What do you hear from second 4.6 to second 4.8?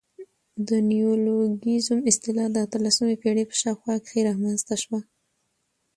ته